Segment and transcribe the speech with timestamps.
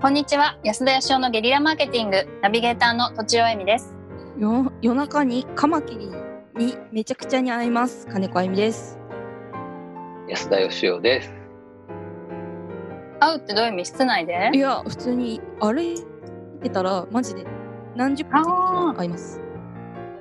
[0.00, 0.58] こんにちは。
[0.64, 2.26] 安田義雄のゲリラマーケティング。
[2.40, 3.94] ナビゲーターのとちおえみです。
[4.38, 6.10] よ夜中にカマキリ
[6.56, 8.06] にめちゃくちゃに会います。
[8.06, 8.98] 金子あゆみです。
[10.26, 11.30] 安田義雄です。
[13.20, 13.84] 会うってどういう意味？
[13.84, 14.50] 室内で？
[14.54, 16.02] いや普通に歩い
[16.62, 17.44] てたらマジで
[17.94, 19.38] 何十匹も会います。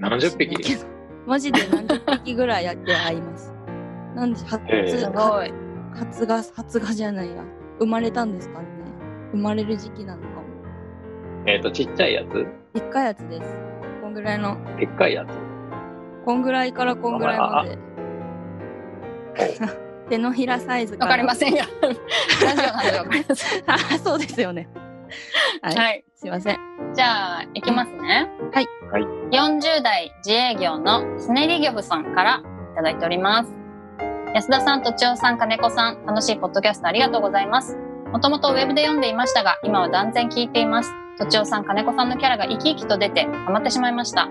[0.00, 0.78] 何十匹？
[1.26, 3.54] マジで何十匹ぐらいやって会います。
[4.16, 4.98] なんで初へえ。
[4.98, 5.52] すごい。
[5.94, 7.44] 初が初がじゃないや。
[7.78, 8.79] 生まれたんですかね
[9.32, 10.42] 生まれる時期なのかも。
[11.46, 12.46] えっ、と、ちっちゃいやつ？
[12.74, 13.56] でっかいやつです。
[14.02, 14.56] こんぐらいの。
[14.78, 15.28] でっかいやつ？
[16.24, 17.78] こんぐらいからこんぐらいまで。
[20.10, 21.64] 手のひらサイズかわらかりませんよ。
[22.44, 23.62] ラジオなんでわかりません。
[23.66, 24.68] あ そうですよね。
[25.62, 26.04] はい、はい。
[26.14, 26.58] すいません。
[26.94, 28.28] じゃあ行きますね。
[28.52, 28.66] はい。
[28.90, 29.02] はい。
[29.30, 32.42] 40代自営業のスネリギョブさんから
[32.72, 33.60] いただいております。
[34.34, 37.76] 安田さんとちおさん金子さん楽しいポッドキャストありがとうございます
[38.12, 44.28] もともとウェブで読んでいましたが今は断然聞いていますとちおさん金子さんのキャラが生き生きと出てハマってしまいました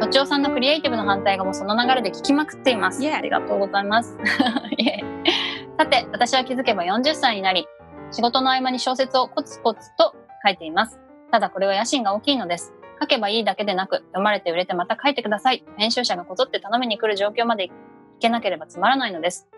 [0.00, 3.06] とちおさんのクリエイティブの反対語もその流れで聞きまくっています。
[3.06, 4.16] ありがとうございます。
[5.78, 7.68] さて、私は気づけば40歳になり、
[8.10, 10.98] 仕事の合間に小説をコツコツと書いています。
[11.30, 12.72] ただこれは野心が大きいのです。
[12.98, 15.64] 書けばいいだけでなく、読まれて売れてまた書いてください。
[15.76, 17.72] 編集者がこぞって頼みに来る状況までい
[18.20, 19.50] けなければつまらないのです。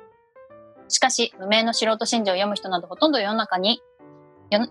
[0.93, 3.83] しかし、無名の素人信者を読む人などほとんど世の中に、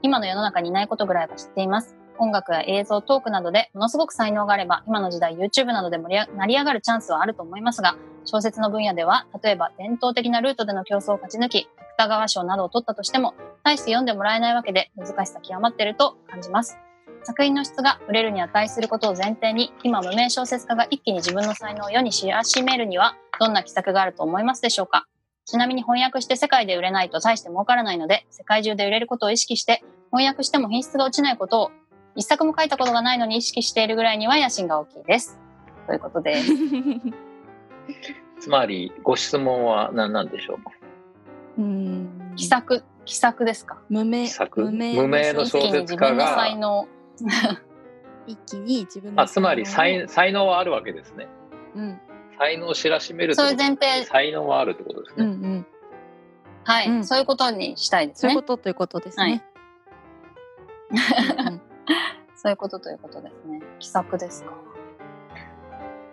[0.04, 1.96] 今の世の中にいないことぐらいは知っています。
[2.20, 16.78] 音楽や映像、トークなどでものすごく才能があれば、今の時代 YouTube などで盛り上成り上がるチャンスはあると思いますが、小説の分野では、例えば伝統的なルートでの競争を勝ち抜き、芥川賞などを取ったとしても、大して読んでもらえないわけで難しさ極まっていると感じます。
[17.24, 25.08] 作品の質が売れるに値することを前提に、今無名小説家が一気に自分の才能を世に知らしめるには、どんな奇策があると思いますでしょうか？
[25.46, 31.72] ちなみに翻訳して世界で売れないと大して儲からないので、世界中で売れることを意識して、翻訳しても品質が落ちないことを、
[32.16, 35.40] 一作も書いたことがないのに意識しているぐらいには野心が大きいです。
[35.88, 36.36] ということで、
[38.40, 40.60] つまり、ご質問は何なんでしょ
[41.58, 42.34] ううん。
[42.36, 43.80] 奇策、奇策ですか？
[43.90, 44.28] 無名。
[44.56, 46.88] 無名無名の一気に小説家自分の才が、能、
[48.28, 51.28] 一気に自分のあつまり才才能はあるわけですね。
[51.76, 52.02] うん
[52.42, 55.48] 才能を知らしめるそういうこと前提、才能はあるってことですうんうね。
[55.60, 55.66] ん
[56.64, 58.58] はい、うんそういうことにしたいですねそういうこ。
[58.58, 59.44] とということですね、
[60.90, 61.62] うんうん
[62.36, 63.62] そういうことということですね。
[63.78, 64.52] 奇策ですか？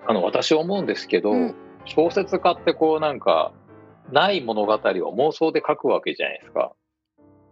[0.07, 1.55] あの、私思うんですけど、うん
[1.87, 3.51] 小説家ってこうなんか、
[4.13, 6.73] ない物語を妄想で書くわけじゃないですか。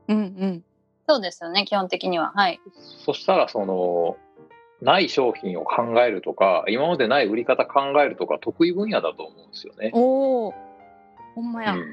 [0.09, 0.65] うんうん
[1.09, 2.33] そうですよね、基本的には。
[2.35, 2.61] はい。
[3.07, 4.19] そしたら、その、
[4.83, 9.91] ない商品を考えるとか、今までない売り方考えるとか、得意分野だと思うんですよね。
[9.95, 10.55] おお
[11.35, 11.85] ほんまや、うん。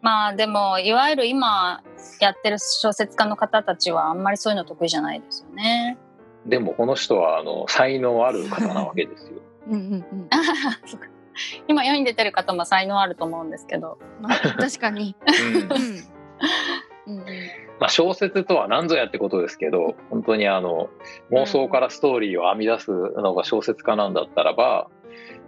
[0.00, 1.82] まあでも、いわゆる今
[2.20, 5.98] やってる小説家の方たちはあんまりそういうの得意じゃないですよね。
[6.46, 9.42] でもこの人はあの才能ある方なわけですよ。
[9.68, 10.28] うんうんうん。
[11.68, 13.98] 今世に出てる方も才能あると思うんですけど。
[14.20, 15.16] まあ、確かに、
[17.06, 20.88] うんうんまあ、小説とは何ぞやってことですけど本当にあの
[21.30, 24.88] 妄想からストーリーを編み出すのが小説家なんだったらば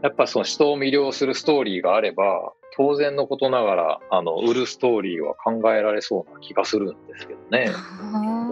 [0.03, 7.71] やっぱその人を魅了するストーリーがあれば当然のことながらあの売るストーリーは考えられそうな気がするんですけどね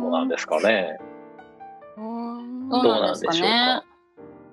[0.01, 0.99] どうなんですかね。
[1.97, 3.87] どうなんですかどうなね。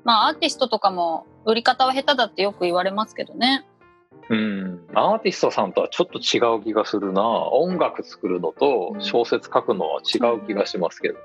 [0.03, 3.65] まあアーティストとかも売り方は下手だってよく言われますけどね。
[4.29, 7.21] うん、アーティストさんとはちょっと違う気がするな。
[7.21, 11.15] 音楽作るのと小説書くのは違う気がしますけど、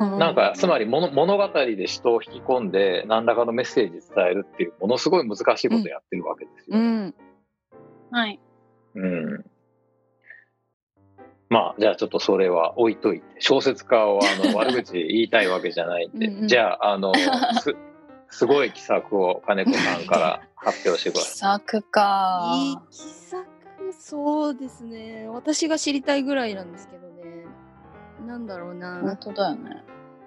[0.00, 0.18] うん。
[0.18, 6.78] なんかつまり物物語で人を引き込んで何らかのメッセージ伝えるっていうものすごい難しいことをやってるわけですよ。
[6.78, 7.14] うん。
[8.10, 8.40] はい。
[8.94, 9.44] うん。
[11.48, 16.26] まあじゃあちょっとそれは置いといて小説家をあの悪口言いたいわけじゃないんで。
[16.26, 16.48] うんうん。
[16.48, 17.12] じゃああの
[17.60, 17.76] す
[18.28, 21.60] すごい奇策を金子さんから発表してくだ奇さい。
[21.60, 22.52] 策か。
[22.56, 23.46] いい奇策
[23.98, 25.28] そうですね。
[25.28, 27.44] 私が知りたいぐらいなんですけどね。
[28.26, 29.82] なんだろうな、本当だよね。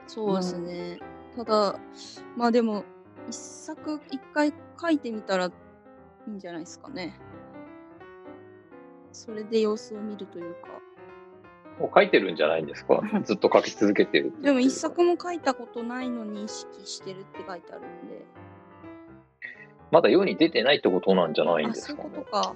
[0.07, 0.99] そうですね、
[1.35, 1.75] ただ
[2.35, 2.83] まあでも
[3.27, 4.51] 一作一回
[4.81, 5.51] 書いてみたらい
[6.27, 7.19] いんじゃないですかね。
[9.11, 10.69] それで様子を見るというか。
[11.79, 13.01] もう書いてるんじゃないんですか？
[13.23, 18.25] ずっと書き続けてるでも一作も書いたことないのに意識してるって書いてあるんで
[19.91, 22.55] まだ世に出てないってことなんじゃないんあそういうですかねことか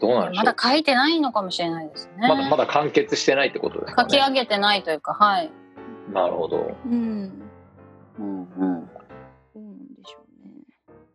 [0.00, 2.28] どうなんでしょうまだ書いてないのかもしれないですね。
[2.28, 4.24] まだまだ完結してないってことですか書きね。
[4.26, 5.50] 上げてないというか、はい。
[6.12, 6.74] なるほど。
[6.86, 7.32] うん
[8.18, 8.86] うんうん。
[8.86, 10.54] どうなんでしょうね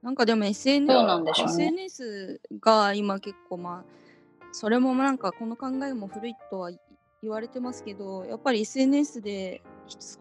[0.03, 3.97] なんかでも SNS, どうなんでしょうね SNS が今結構まあ
[4.51, 6.71] それもなんかこの考えも古いとは
[7.21, 9.61] 言われてますけどやっぱり SNS で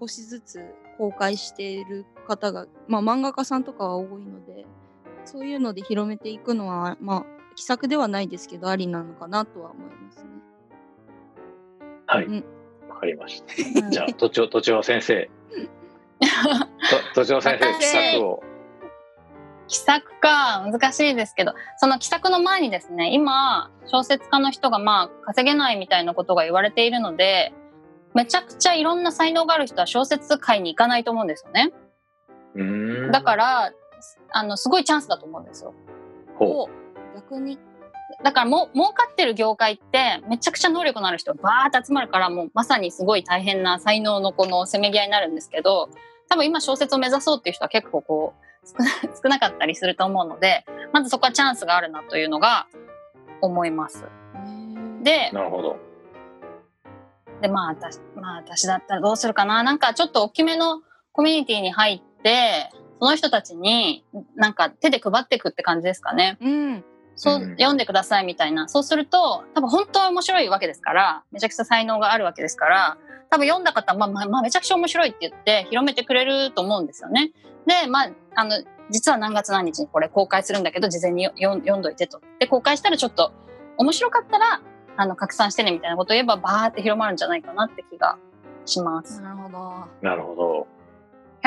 [0.01, 0.61] 少しずつ
[0.99, 4.65] 公開している方が、まあ、漫画家さんとかは多いので
[5.27, 7.25] そういうので広めていくのはまあ
[7.55, 10.31] 奇策ではないですけどありなのかなとは思いますね。
[12.07, 12.25] はい。
[12.25, 12.45] うん
[12.89, 13.81] わかりました。
[13.85, 15.29] うんじゃあ、都庁、都庁先生。
[17.15, 18.43] と都庁先生、私企画を。
[19.69, 27.53] 奇策か難しいですけどその奇策の前にですね今小説家の人がまあ稼げないみたいなことが言われているので
[28.15, 31.73] めちゃくちゃいろんな才能がある人は小説界に行かないと思うんですよね。
[33.13, 33.73] だから
[34.31, 35.75] あのすごいチャンスだと思うんですよ
[36.39, 36.69] ほ
[37.15, 37.59] 逆に
[38.23, 45.91] だからも儲かってる業界ってめちゃくちゃ能力のある人がバーって集まるからもうまさにすごい大変な才能のこのせめぎ合いになるんですけど
[46.29, 48.91] 多分今小説を目指そうっていう人は結構こう少な
[49.23, 52.67] 少なかったりすると思うのでまずそこはチャンスがあるなというのが
[53.41, 54.05] 思います。
[55.03, 55.35] でう。
[55.35, 55.77] なるほど。
[57.41, 60.81] でまあ私まあ私だったらどうするかななんかちょっと大きめの
[61.13, 64.05] コミュニティに入ってその人たちに
[64.37, 66.39] なんか手で配っていくって感じですかね。
[66.41, 66.85] うん
[67.17, 68.69] そう、うん読んでくださいみたいな。
[68.69, 72.99] そうすると、多分本当は面白いわけですから、めちゃくちゃ才能があるわけですから、
[73.31, 77.33] 多分読んだ方は、まあまあ、まあ、めちゃくちゃ面白いって言って広めてくれると思うんですよね。
[77.67, 82.21] で、まあ、あの、実は何月何日にこれ公開するんだけど、事前に読ん読んどいてと。
[82.39, 83.33] で、公開したらちょっと
[83.79, 84.61] 面白かったら、
[84.99, 88.19] あの、拡散してねみたいなことを言えば、バーって広まるんじゃないかなって気が
[88.65, 89.21] します。
[89.23, 89.87] なるほど。
[90.03, 90.67] なるほど。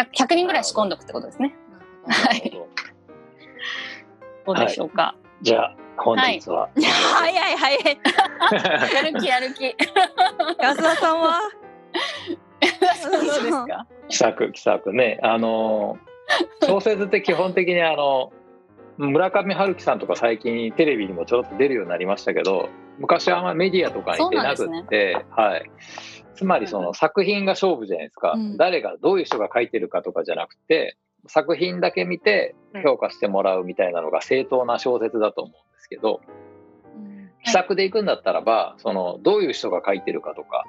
[0.04, 1.56] 100, 100人ぐらい仕込んどくってことですね。
[2.07, 2.51] はい
[4.46, 5.16] ほどどうでしょうか。
[5.42, 6.69] じゃあ、本日は。
[6.75, 7.84] 早い 早い。
[8.96, 9.75] やる気やる気。
[10.60, 11.40] 安田さんは？
[13.12, 13.88] どうですか？
[14.07, 15.19] 気さく、気さくね。
[15.22, 15.98] あの、
[16.66, 18.31] 小説って基本的にあの、
[19.00, 22.68] 村上春樹さんとか最近テレビにもちょろっと出るようになりましたけど、
[23.00, 25.72] 昔はあんまメディアとかに出なくって、はい。
[26.36, 28.34] つまりその作品が勝負じゃないですか。
[28.34, 30.98] うん誰が、どういう人が書いてるかとかじゃなくて、
[31.28, 36.19] 作品だけ見て評価してもらうみたいなのが正当な小説だと思うんですけど、
[36.98, 40.66] うん気さくでいくんだったらば、そのどういう人が書いてるかとか、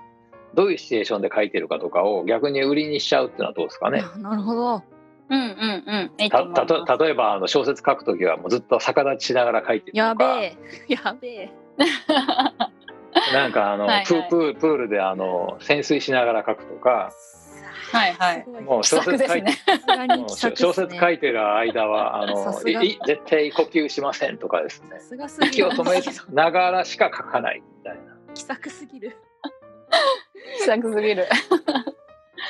[0.55, 4.05] どういうシチュエーションで書いてるかとかを逆に売りにしちゃうっていうのはどうですかね。
[4.05, 4.83] あなるほど。
[5.31, 6.29] うんうんうん。
[6.29, 10.25] たたと例えばあの小説書くときはもうずっと逆立ちしながら書いてるとか。
[10.25, 10.56] やべえ。
[10.93, 11.53] やべえ。
[13.32, 14.06] なんかあのはいはい。
[14.06, 17.12] プープープールであの潜水しながら書くとか。
[17.93, 18.47] はいはい。
[18.62, 19.53] もう気小説書いて、
[20.55, 24.91] 小説書いてる間はあのいい絶対呼吸しませんとかですね。
[24.91, 26.00] さすがす息を止め
[26.33, 28.00] ながらしか書かないみたいな。
[28.35, 29.17] 気さくすぎる。
[30.59, 31.26] 気さくすぎる。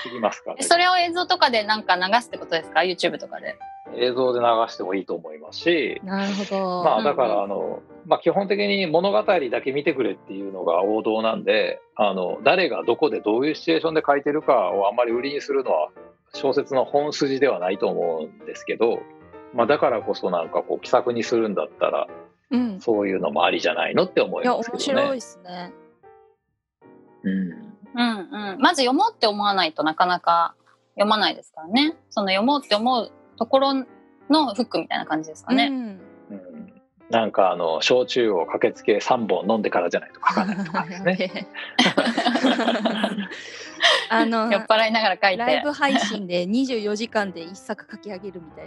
[0.02, 3.56] 知りますかねそれを映像とかでなんか流すってことですか ?YouTube とかで。
[3.96, 6.84] 映像で流してもいいと思いますしなるほど。
[6.84, 15.90] まあだからあの、まあ、基本的に物語だけ見てくれっていうのが王道なんであの誰がどこでどういうシチュエーションで書いてるかをあんまり売りにするのは
[16.34, 19.02] 小説の本筋ではないと思うんですけど、
[19.54, 22.06] まあ、だからこそなんかこう気さくにするんだったら
[22.50, 22.80] うん。
[22.80, 25.14] そういうのもありじゃないのって思いや、いますけど面白いね。
[25.14, 25.72] ですね。
[27.22, 28.60] うんうんうん。
[28.60, 30.54] まず読もうって思わないとなかなか
[30.94, 31.96] 読まないですからね。
[32.10, 33.74] その読もうって思うところ
[34.28, 35.66] のフックみたいな感じですかね。
[35.66, 36.00] うん。
[36.30, 36.70] うん
[37.10, 41.48] なんかあの焼酎を駆けつけ3本飲んでからじゃないと書かないとかですね。
[44.10, 45.72] あの酔っ払いながら書いてライブ。
[45.72, 48.66] 配信で24時間で一作書き上げるみたい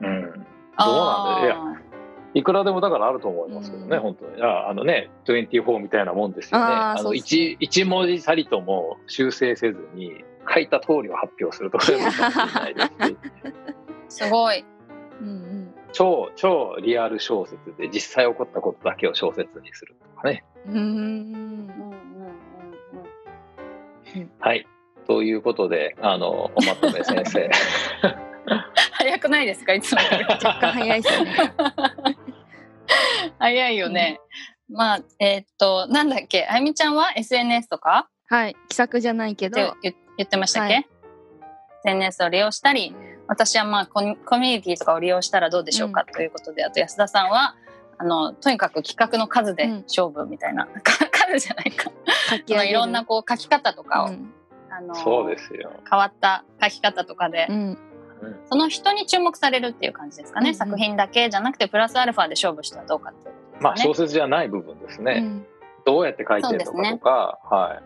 [0.00, 0.08] な。
[0.08, 1.91] うん、どうなんだいやあ
[2.34, 4.42] いくらでもだからあると思いますけどね、うん本当に。
[4.42, 6.64] ああのね、24みたいなもんですよね。
[6.64, 13.16] あのあーそうですね一一文字たりとも修正せずに、書いた通りを発表するとかすし、ー
[14.08, 14.64] すごい。
[15.20, 15.74] うんうん。
[15.92, 20.42] 超、超リアル小説で実際起こったことだけを小説にするとかね。
[20.66, 21.70] うーんうんうんうん
[24.16, 24.66] うんはい。
[25.06, 27.50] ということで、あの、おまとめ先生。
[28.92, 29.74] 早くないですか？
[29.74, 30.00] いつも。
[30.28, 31.30] 若干早いですね。
[33.42, 34.20] 早いよね。
[34.70, 38.08] まあ、えーっと、なんだっけ、あゆみちゃんは？SNS とか？
[38.28, 38.56] はい。
[38.68, 39.60] 気さくじゃないけど。
[39.60, 40.88] って言言ってましたっけ、はい
[41.84, 42.94] ?SNS を利用したり、
[43.26, 47.56] 私はまあコミコミュニティとかを利用したらどうでしょうか、ということで、あと安田さんは、
[47.98, 50.72] あの、とにかく企画の数で勝負みたいな、か
[51.10, 51.90] 数じゃないか。
[52.64, 54.32] いろんなこう書き方とかを、うん。
[54.70, 55.72] あの、そうですよ。
[55.90, 57.56] 変わった書き方とかで、うん。
[57.56, 57.78] うん
[58.48, 60.50] その人に注目されるっていう感じですかね？
[60.50, 63.31] うんうん作品だけじゃなくて、プラスアルファで勝負したらどうかって
[63.70, 63.70] ね。
[63.70, 65.20] まあ、小説じゃない部分ですね。
[65.24, 65.46] うん
[65.84, 67.82] どうやって書いてるのかとか、は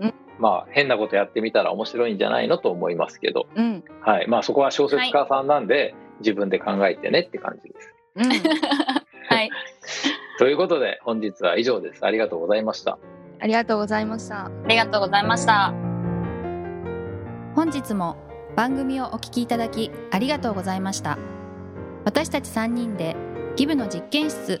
[0.00, 0.04] い。
[0.04, 3.82] うんまあ、変なことやってみたら面白いんじゃないのと思いますけど、うん。
[4.02, 4.28] はい。
[4.28, 7.94] まあ、そこは小説家さんなんで、自分で考えてねって感じです。
[8.16, 8.24] うん。
[9.34, 9.50] はい。
[10.38, 12.04] ということで本日は以上です。
[12.04, 12.98] ありがとうございました。
[13.40, 14.44] ありがとうございました。
[14.44, 15.72] ありがとうございました。
[17.56, 18.18] 本日も
[18.54, 21.16] 番組をお聞きいただきありがとうございました
[22.04, 23.16] 私たち3人で
[23.56, 24.60] ギブの実験室